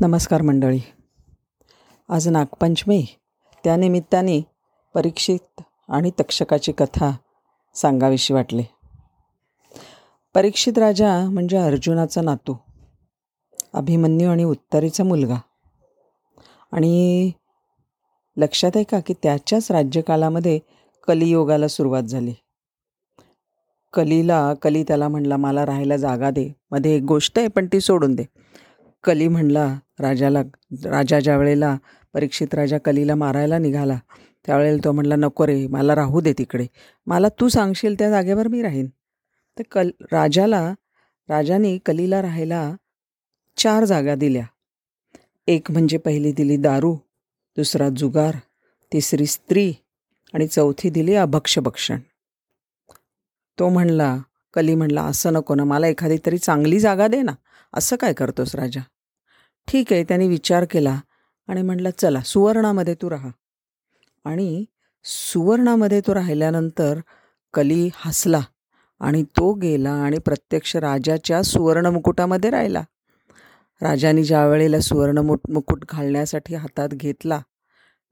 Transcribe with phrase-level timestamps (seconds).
[0.00, 0.78] नमस्कार मंडळी.
[2.08, 3.06] आज नागपंचमी.
[3.64, 4.40] त्यानिमित्ताने
[4.94, 7.16] परीक्षित आणि तक्षकाची कथा
[7.74, 8.62] सांगावीशी वाटली.
[10.34, 12.54] परीक्षित राजा म्हणजे अर्जुनाचा नातू.
[13.74, 15.36] अभिमन्यू आणि उत्तरेचा मुलगा.
[16.72, 17.30] आणि
[18.36, 20.60] लक्षात आहे का की त्याच्याच राज्यकालामध्ये
[21.06, 22.34] कलियोगाला सुरुवात झाली.
[23.92, 26.52] कलीला कली त्याला म्हणला मला राहायला जागा दे.
[26.70, 28.24] मध्ये एक गोष्ट आहे पण ती सोडून दे.
[29.06, 29.66] कली म्हणला
[30.00, 30.42] राजाला
[30.84, 31.76] राजा ज्या वेळेला
[32.14, 33.98] परीक्षित राजा कलीला मारायला निघाला
[34.46, 36.66] त्यावेळेला तो म्हणला नको रे मला राहू दे तिकडे.
[37.06, 38.86] मला तू सांगशील त्या जागेवर मी राहीन.
[39.58, 40.74] तर कल राजाला
[41.28, 42.74] राजाने कलीला राहायला
[43.56, 44.44] चार जागा दिल्या.
[45.48, 46.94] एक म्हणजे पहिली दिली दारू
[47.56, 48.36] दुसरा जुगार
[48.92, 49.72] तिसरी स्त्री
[50.34, 52.00] आणि चौथी दिली अभक्षभक्षण
[53.58, 54.16] तो म्हणला
[54.54, 57.32] कली म्हणला असं नको ना मला एखादी तरी चांगली जागा दे ना.
[57.74, 58.80] असं काय करतोस राजा?
[59.68, 61.00] ठीक आहे त्याने विचार केला
[61.48, 63.30] आणि म्हटलं चला सुवर्णामध्ये तू राहा.
[64.24, 64.64] आणि
[65.04, 66.98] सुवर्णामध्ये तो राहिल्यानंतर
[67.54, 68.40] कली हसला
[69.00, 72.82] आणि तो गेला आणि प्रत्यक्ष राजाच्या सुवर्णमुकुटामध्ये राहिला.
[73.82, 77.40] राजाने ज्या वेळेला सुवर्ण मुकुट घालण्यासाठी हातात घेतला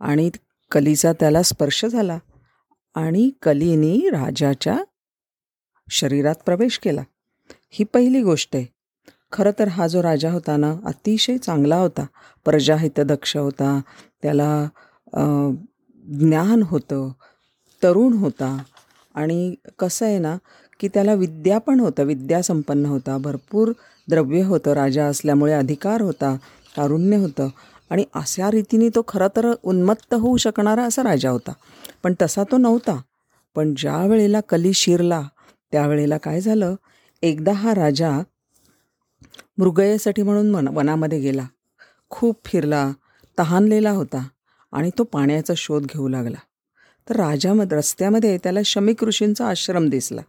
[0.00, 0.30] आणि
[0.70, 2.18] कलीचा त्याला स्पर्श झाला
[2.94, 4.78] आणि कलीने राजाच्या
[5.90, 7.02] शरीरात प्रवेश केला.
[7.70, 8.73] ही पहिली गोष्ट आहे.
[9.34, 12.04] खरं तर हा जो राजा होता ना अतिशय चांगला होता.
[12.44, 13.80] प्रजाहितदक्ष होता.
[14.22, 14.50] त्याला
[16.20, 17.08] ज्ञान होतं.
[17.82, 18.56] तरुण होता.
[19.14, 20.36] आणि कसं आहे ना
[20.80, 22.02] की त्याला विद्या पण होतं.
[22.04, 23.18] विद्यासंपन्न होता.
[23.18, 23.72] भरपूर
[24.08, 24.72] द्रव्य होतं.
[24.72, 26.36] राजा असल्यामुळे अधिकार होता.
[26.76, 27.48] तारुण्य होतं.
[27.90, 31.52] आणि अशा रीतीने तो खरं तर उन्मत्त होऊ शकणारा असा राजा होता.
[32.02, 33.00] पण तसा तो नव्हता.
[33.54, 35.22] पण ज्या वेळेला कली शिरला
[35.72, 36.74] त्यावेळेला काय झालं?
[37.22, 38.20] एकदा हा राजा
[39.58, 41.46] मृगयेसाठी म्हणून मन वनामध्ये गेला.
[42.10, 42.92] खूप फिरला
[43.38, 44.28] तहानलेला होता
[44.72, 46.36] आणि तो पाण्याचा शोध घेऊ लागला.
[47.08, 50.20] तर राजामध्ये रस्त्यामध्ये त्याला शमिक ऋषींचा आश्रम दिसला.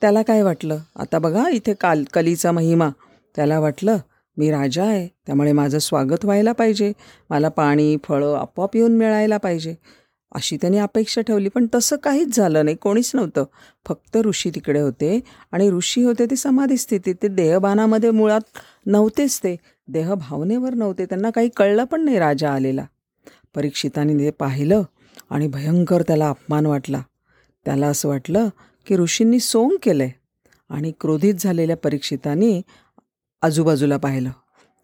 [0.00, 0.78] त्याला काय वाटलं?
[0.96, 2.88] आता बघा इथे काल कलीचा महिमा.
[3.36, 3.96] त्याला वाटलं
[4.36, 6.92] मी राजा आहे त्यामुळे माझं स्वागत व्हायला पाहिजे.
[7.30, 9.74] मला पाणी फळं आपोआप येऊन मिळायला पाहिजे.
[10.32, 13.44] अशी त्यांनी अपेक्षा ठेवली पण तसं काहीच झालं नाही कोणीच नव्हतं.
[13.86, 15.20] फक्त ऋषी तिकडे होते
[15.52, 18.40] आणि ऋषी होते ते समाधी स्थितीत ते देहबानामध्ये मुळात
[18.86, 19.56] नव्हतेच ते.
[19.88, 22.84] देहभावनेवर नव्हते त्यांना काही कळलं पण नाही राजा आलेला.
[23.54, 24.82] परीक्षिताने ते पाहिलं
[25.30, 27.02] आणि भयंकर त्याला अपमान वाटला.
[27.64, 28.48] त्याला असं वाटलं
[28.86, 30.12] की ऋषींनी सोंग केलं आहे
[30.68, 32.62] आणि क्रोधित झालेल्या परीक्षिताने
[33.42, 34.30] आजूबाजूला पाहिलं.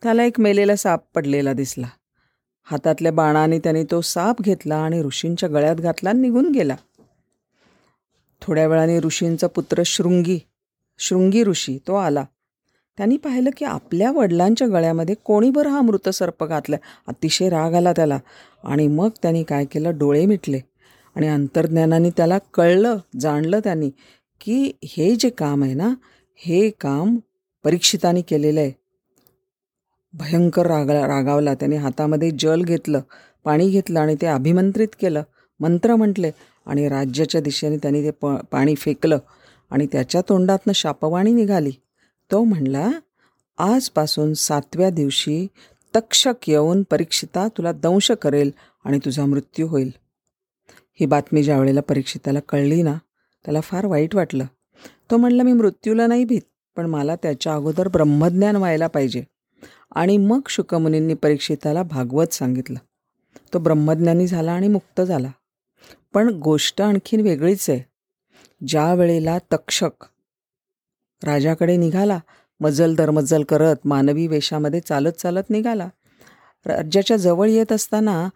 [0.03, 1.87] त्याला एक मेलेला साप पडलेला दिसला.
[2.65, 6.77] हातातल्या बाणाने त्याने तो साप घेतला आणि ऋषींच्या गळ्यात घातला निघून गेला.
[8.43, 10.39] थोड्या वेळाने ऋषींचा पुत्र शृंगी
[10.99, 12.25] शृंगी ऋषी तो आला.
[12.97, 16.77] त्यांनी पाहिलं की आपल्या वडिलांच्या गळ्यामध्ये कोणी बरं हा मृत सर्प घातला.
[17.07, 18.19] अतिशय राग आला त्याला
[18.65, 19.99] आणि मग त्यांनी काय केलं?
[19.99, 20.61] डोळे मिटले
[21.15, 23.91] आणि अंतर्ज्ञानाने त्याला कळलं जाणलं त्यांनी
[24.41, 25.95] की हे जे काम आहे ना
[26.37, 27.17] हे काम
[27.65, 28.84] परीक्षिताने केलेलं आहे.
[30.19, 31.55] भयंकर रागा रागावला.
[31.55, 33.01] त्याने हातामध्ये जल घेतलं
[33.45, 35.23] पाणी घेतलं आणि ते अभिमंत्रित केलं.
[35.61, 36.31] मंत्र म्हटले
[36.67, 39.19] आणि राज्याच्या दिशेने त्याने ते प पाणी फेकलं
[39.71, 41.73] आणि त्याच्या तोंडातनं शापवाणी निघाली.
[42.31, 42.91] तो म्हणला
[43.59, 45.47] आजपासून सातव्या दिवशी
[45.97, 48.51] तक्षक येऊन परीक्षिता तुला दंश करेल
[48.85, 49.91] आणि तुझा मृत्यू होईल.
[51.01, 52.95] ही बातमी ज्या वेळेला परीक्षिताला कळली ना
[53.45, 54.45] त्याला फार वाईट वाटलं.
[55.11, 56.43] तो म्हणला मी मृत्यूला नाही भीत
[56.77, 59.25] पण मला त्याच्या अगोदर ब्रह्मज्ञान व्हायला पाहिजे.
[59.95, 62.79] आणि मग शुकमुनींनी परीक्षिताला भागवत सांगितलं.
[63.53, 65.31] तो ब्रह्मज्ञानी झाला आणि मुक्त झाला.
[66.15, 67.81] पण गोष्ट आणखीन वेगळीच आहे.
[68.67, 70.05] ज्या वेळेला तक्षक
[71.25, 72.19] राजाकडे निघाला
[72.61, 75.89] मजल दरमजल करत मानवी वेशामध्ये चालत चालत निघाला.
[76.67, 78.29] राज्याच्या जवळ येत असताना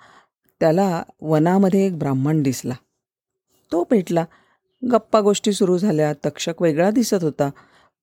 [0.60, 2.74] त्याला वनामध्ये एक ब्राह्मण दिसला.
[3.72, 4.24] तो भेटला.
[4.90, 6.12] गप्पा गोष्टी सुरू झाल्या.
[6.12, 7.50] तक्षक वेगळा दिसत होता.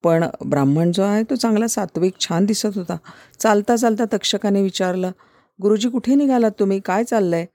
[0.06, 2.98] पण ब्राह्मण जो आहे तो चांगला सात्विक छान दिसत होता.
[3.40, 5.12] चालता चालता तक्षकाने विचारलं
[5.60, 6.80] गुरुजी कुठे निघालात तुम्ही?
[6.80, 7.46] काय चाललं आहे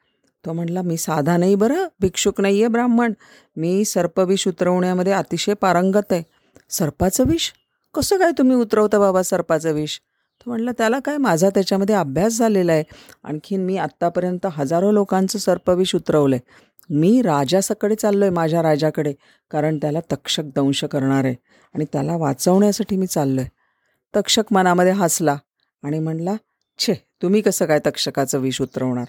[0.44, 3.12] तो म्हणला मी साधा नाही बरं भिक्षुक नाही आहे ब्राह्मण.
[3.56, 6.22] मी सर्पविष उतरवण्यामध्ये अतिशय पारंगत आहे.
[6.70, 7.50] सर्पाचं विष?
[7.94, 9.98] कसं काय तुम्ही उतरवता बाबा सर्पाचं विष?
[10.40, 12.84] तो म्हटलं त्याला काय माझा त्याच्यामध्ये अभ्यास झालेला आहे.
[13.24, 19.12] आणखीन मी आत्तापर्यंत हजारो लोकांचं सर्पविष उतरवलं आहे मी राजासकडे चाललो आहे माझ्या राजाकडे
[19.50, 21.34] कारण त्याला तक्षक दंश करणार आहे.
[21.74, 23.48] आणि त्याला वाचवण्यासाठी मी चाललो आहे
[24.14, 25.36] तक्षक मनामध्ये हसला
[25.82, 26.34] आणि म्हणला
[26.78, 29.04] छे तुम्ही कसं काय तक्षकाचं विष उतरवणार?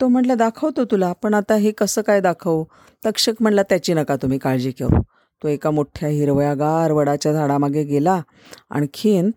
[0.00, 2.64] तो म्हटलं दाखवतो तुला पण आता हे कसं काय दाखवू?
[3.02, 5.02] तक्षक म्हणला त्याची नका तुम्ही काळजी करू
[5.42, 8.20] तो एका मोठ्या हिरव्यागार वडाच्या झाडामागे गेला.
[8.70, 9.30] आणखीन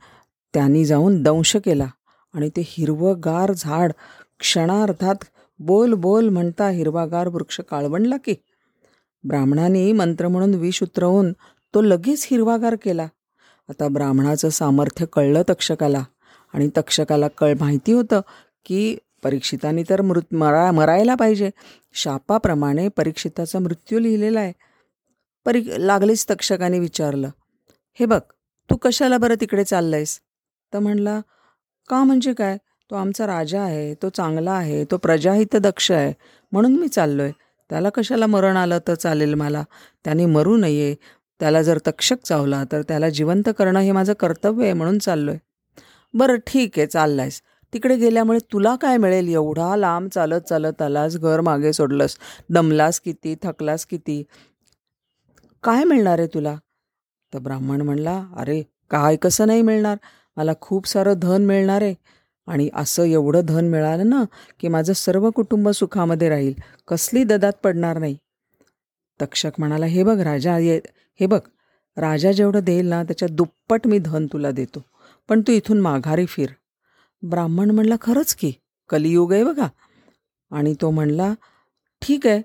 [0.53, 1.87] त्यांनी जाऊन दंश केला.
[2.33, 3.91] आणि ते हिरवंगार झाड
[4.39, 5.15] क्षणार्थात
[5.59, 8.35] बोल बोल म्हणता हिरवागार वृक्ष काळवणला की.
[9.23, 11.31] ब्राह्मणाने मंत्र म्हणून विष उतरवून
[11.73, 13.07] तो लगेच हिरवागार केला.
[13.69, 16.03] आता ब्राह्मणाचं सामर्थ्य कळलं तक्षकाला.
[16.53, 18.21] आणि तक्षकाला कळ माहिती होतं
[18.65, 21.49] की परीक्षिताने तर मृत मरा मरायला पाहिजे.
[21.93, 24.53] शापाप्रमाणे परीक्षिताचा मृत्यू लिहिलेला आहे.
[25.45, 27.29] परी लागलीच तक्षकाने विचारलं.
[27.93, 28.19] हे बघ
[28.69, 30.19] तू कशाला बरं तिकडे चाललंयस?
[30.73, 31.19] तर म्हणला
[31.89, 32.57] का म्हणजे काय?
[32.91, 36.13] तो आमचा राजा आहे तो चांगला आहे तो प्रजाहित दक्ष आहे
[36.51, 37.31] म्हणून मी चाललो आहे
[37.69, 39.63] त्याला कशाला मरण आलं तर चालेल मला?
[40.05, 40.93] त्याने मरू नये.
[41.39, 45.39] त्याला जर तक्षक चावला तर त्याला जिवंत करणं हे माझं कर्तव्य आहे म्हणून चाललो आहे
[46.13, 47.41] बरं ठीक आहे चाललायस.
[47.73, 49.27] तिकडे गेल्यामुळे तुला काय मिळेल?
[49.33, 52.17] एवढा लांब चालत चालत आलास घर मागे सोडलंस.
[52.49, 54.21] दमलास किती थकलास किती?
[55.63, 56.55] काय मिळणार आहे तुला?
[57.33, 58.61] तर ब्राह्मण म्हणला अरे
[58.91, 59.97] काय कसं नाही मिळणार?
[60.39, 61.95] मला खूप सारं धन मिळणार आहे.
[62.47, 64.23] आणि असं एवढं धन मिळालं ना
[64.59, 66.53] की माझं सर्व कुटुंब सुखामध्ये राहील.
[66.87, 68.17] कसली ददात पडणार नाही.
[69.21, 70.81] तक्षक म्हणाला हे बघ राजा ये
[71.19, 71.39] हे बघ.
[71.97, 74.85] राजा जेवढं देईल ना त्याच्या दुप्पट मी धन तुला देतो.
[75.29, 76.49] पण तू इथून माघारी फिर.
[77.21, 78.51] ब्राह्मण म्हणला खरंच की.
[78.89, 79.67] कलियुग आहे बघा.
[80.51, 81.33] आणि तो म्हणला
[82.01, 82.41] ठीक आहे.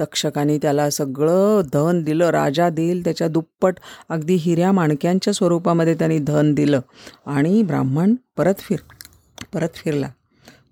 [0.00, 2.28] तक्षकाने त्याला सगळं धन दिलं.
[2.28, 3.74] राजा देईल त्याच्या दुप्पट
[4.08, 6.80] अगदी हिऱ्या माणक्यांच्या स्वरूपामध्ये त्यांनी धन दिलं.
[7.26, 8.78] आणि ब्राह्मण परत फिर
[9.54, 10.08] परत फिरला.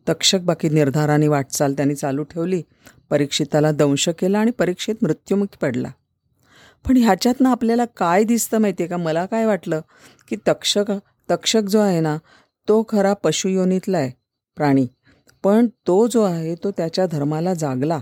[0.09, 2.63] तक्षक बाकी निर्धाराने वाटचाल त्यांनी चालू ठेवली.
[3.11, 5.89] परीक्षिताला दंश केला आणि परीक्षेत मृत्युमुखी पडला.
[6.89, 8.97] पण ह्याच्यातनं आपल्याला काय दिसतं माहिती आहे का?
[8.97, 9.81] मला काय वाटलं
[10.29, 10.93] की तक्षक
[11.31, 12.17] तक्षक जो आहे ना
[12.69, 14.11] तो खरा पशुयोनीतला आहे
[14.57, 14.87] प्राणी.
[15.45, 18.01] पण तो जो आहे तो त्याच्या धर्माला जागला.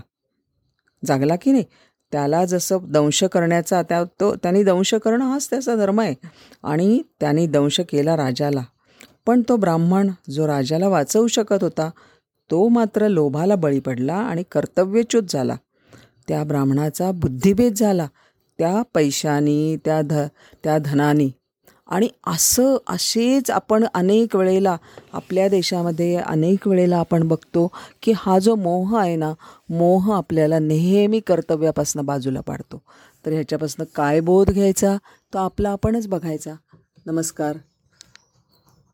[1.05, 1.63] जागला की नाही?
[2.11, 6.15] त्याला जसं दंश करण्याचा त्या तो त्यांनी दंश करणं हाच त्याचा धर्म आहे.
[6.63, 8.63] आणि त्यांनी दंश केला राजाला.
[9.25, 11.89] पण तो ब्राह्मण जो राजाला वाचवू शकत होता
[12.51, 15.55] तो मात्र लोभाला बळी पडला आणि कर्तव्यच्युत झाला.
[16.27, 18.07] त्या ब्राह्मणाचा बुद्धिभेद झाला.
[18.59, 20.13] त्या पैशानी त्या ध
[20.63, 21.31] त्या धनानी
[21.87, 24.77] आणि असं असेच आपण अनेक वेळेला
[25.13, 27.71] आपल्या देशामध्ये अनेक वेळेला आपण बघतो
[28.01, 29.33] की हा जो मोह आहे ना
[29.69, 32.81] मोह आपल्याला नेहमी कर्तव्यापासून बाजूला पाडतो.
[33.25, 34.97] तर ह्याच्यापासून काय बोध घ्यायचा?
[35.33, 36.53] तो आपला आपणच बघायचा.
[37.05, 37.57] नमस्कार.